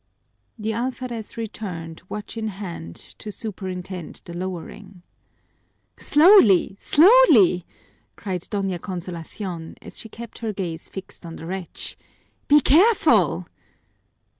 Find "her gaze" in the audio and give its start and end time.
10.39-10.89